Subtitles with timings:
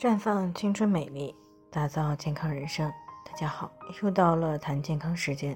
[0.00, 1.34] 绽放青春美丽，
[1.68, 2.90] 打造健康人生。
[3.22, 5.54] 大家好，又到了谈健康时间。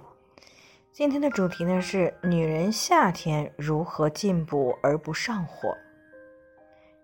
[0.92, 5.74] 今天的主题呢是女人夏天如何进补而不上火。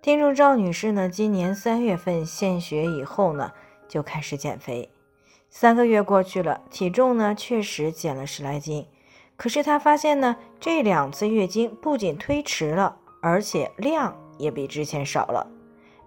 [0.03, 3.51] 听众赵女士呢，今年三月份献血以后呢，
[3.89, 4.93] 就开始减肥。
[5.49, 8.87] 三个月过去了，体重呢确实减了十来斤。
[9.39, 15.51] 可是她发现呢，这两次月经不仅推迟了，而且量也比之前少了。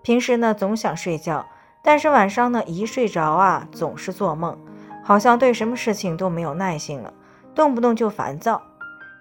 [0.04, 1.46] 平时呢总想睡觉，
[1.82, 4.60] 但是晚上呢一睡着啊总是做梦，
[5.02, 7.14] 好像对什么事情都没有耐心了，
[7.56, 8.62] 动不动就烦躁。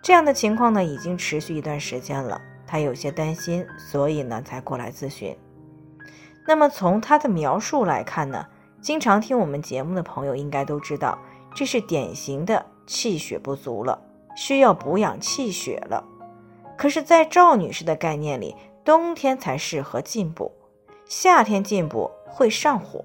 [0.03, 5.37] 这样的情况呢已经持续一段时间了，她有些担心，所以呢才过来咨询。
[6.49, 8.45] 那么从她的描述来看呢，
[8.81, 11.17] 经常听我们节目的朋友应该都知道，
[11.55, 13.97] 这是典型的气血不足了，
[14.35, 16.03] 需要补养气血了。
[16.77, 20.51] 可是，在赵女士的概念里，冬天才适合进补。
[21.05, 23.05] 夏天进补会上火，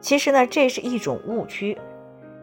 [0.00, 1.76] 其实呢，这是一种误区。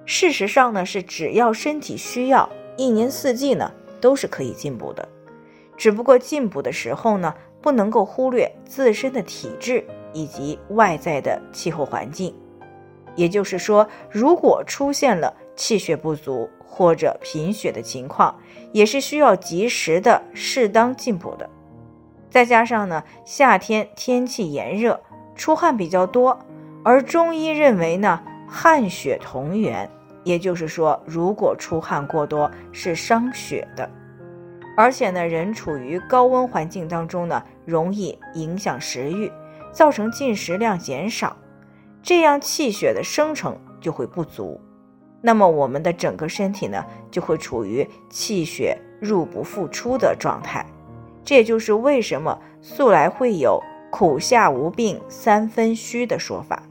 [0.05, 5.07] 事实上呢，是只要身体需要，一年四季呢都是可以进补的。
[5.75, 12.35] 只不过进补的时候呢，不能够忽略自身的体质以及外在的气候环境。
[13.15, 18.37] 也就是说，如果出现了气血不足或者贫血的情况，
[18.71, 21.49] 也是需要及时的适当进补的。
[22.33, 24.99] 再加上呢，夏天天气炎热，
[25.35, 26.35] 出汗比较多，
[26.83, 29.87] 而中医认为呢，汗血同源，
[30.23, 33.87] 也就是说，如果出汗过多是伤血的，
[34.75, 39.31] 而且呢，人处于高温环境当中呢，容易影响食欲，
[39.71, 41.37] 造成进食量减少，
[42.01, 44.59] 这样气血的生成就会不足，
[45.21, 50.65] 那么我们的整个身体呢，就会处于气血入不敷出的状态。
[51.25, 56.63] 这也就是为什么素来会有“苦夏无病三分虚”的说法。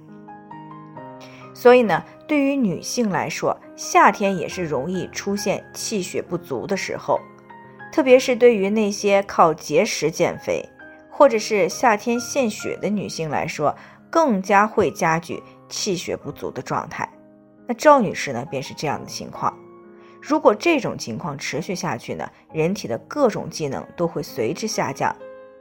[1.54, 7.20] 所以呢，对于女性来说，夏天也是容易出现气血不足的时候，
[7.92, 10.64] 特别是对于那些靠节食减肥
[11.10, 13.74] 或者是夏天献血的女性来说，
[14.10, 17.08] 更加会加剧气血不足的状态。
[17.66, 19.56] 那赵女士呢，便是这样的情况。
[20.22, 25.14] 如果这种情况持续下去呢，人体的各种机能都会随之下降，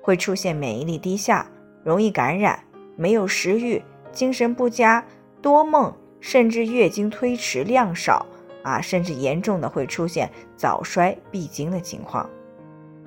[0.04, 1.50] 会出现免疫力低下、
[1.84, 2.64] 容易感染、
[2.96, 5.04] 没有食欲、精神不佳、
[5.42, 8.24] 多梦，甚至月经推迟、量少
[8.62, 12.30] 啊，甚至严重的会出现早衰闭经的情况。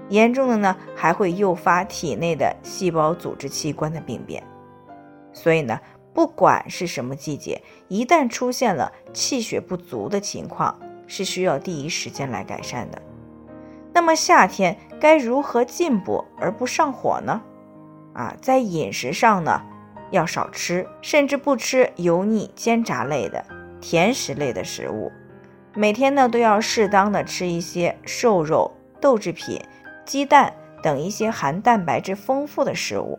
[0.09, 4.43] 严重的呢，还会诱发体内的细胞、组织、器官的病变。
[5.33, 5.81] 所以呢，
[6.13, 13.01] 不管是什么季节，一旦出现了气血不足的情况，是需要第一时间来改善的。
[13.93, 17.41] 那么夏天该如何进补而不上火呢？
[18.13, 19.63] 啊，在饮食上呢，
[20.11, 23.45] 要少吃，甚至不吃油腻煎炸类的、
[23.81, 25.13] 甜食类的食物。
[25.75, 29.61] 每天呢，都要适当的吃一些瘦肉、豆制品、
[30.05, 33.19] 鸡蛋等一些含蛋白质丰富的食物。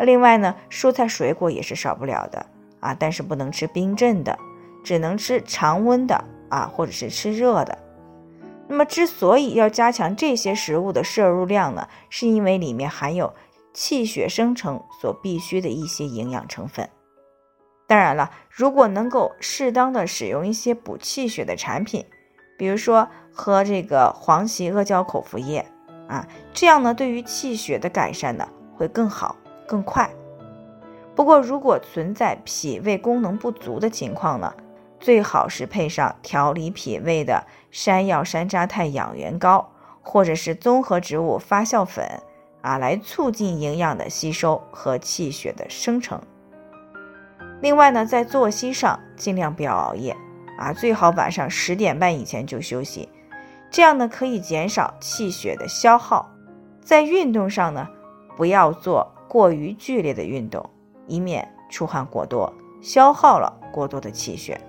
[0.00, 2.44] 另外呢，蔬菜水果也是少不了的
[2.80, 4.38] 啊，但是不能吃冰镇的，
[4.82, 6.24] 只能吃常温的。
[6.52, 7.78] 啊，或者是吃热的。
[8.68, 13.32] 那么，之所以要加强这些食物的摄入量呢，是因为里面含有
[13.72, 16.88] 气血生成所必需的一些营养成分。
[17.86, 22.04] 当然了，如果能够适当的使用一些补气血的产品，
[22.58, 25.64] 比如说喝这个黄芪阿胶口服液
[26.08, 28.46] 啊，这样呢，对于气血的改善呢
[28.76, 29.36] 会更好
[29.66, 30.10] 更快。
[31.14, 34.52] 不过，如果存在脾胃功能不足的情况呢？
[35.02, 39.68] 最好是配上调理脾胃的山药山楂肽养元膏，
[40.00, 42.22] 或者是综合植物发酵粉
[42.60, 46.22] 啊，来促进营养的吸收和气血的生成。
[47.60, 50.16] 另外呢，在作息上尽量不要熬夜
[50.56, 53.08] 啊，最好晚上十点半以前就休息，
[53.72, 56.30] 这样呢可以减少气血的消耗。
[56.80, 57.88] 在运动上呢，
[58.36, 60.64] 不要做过于剧烈的运动，
[61.08, 64.60] 以免出汗过多，消耗了过多的气血。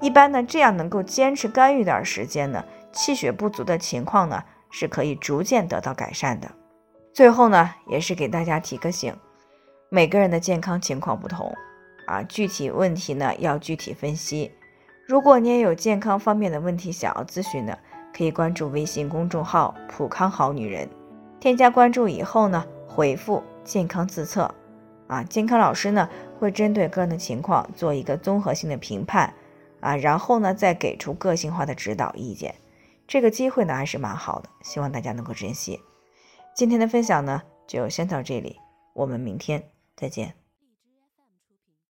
[0.00, 6.50] 一般呢，这样能够坚持干预点时间呢，气血不足的情况呢是可以逐渐得到改善的。
[7.12, 9.14] 最后呢，也是给大家提个醒，
[9.90, 11.54] 每个人的健康情况不同
[12.06, 14.50] 啊，具体问题呢要具体分析。
[15.06, 17.78] 如果你也有健康方面的问题想要咨询的，
[18.16, 20.88] 可以关注微信公众号“普康好女人”，
[21.40, 24.54] 添加关注以后呢，回复“健康自测”，
[25.08, 26.08] 啊，健康老师呢
[26.38, 29.34] 会针对个人的情况做一个综合性的评判。
[29.80, 32.54] 啊，然后呢，再给出个性化的指导意见，
[33.06, 35.80] 这个机会呢还是蛮好的，希望大家能够珍惜。
[36.54, 38.58] 今天的分享呢就先到这里，
[38.94, 39.62] 我们明天
[39.96, 40.39] 再见。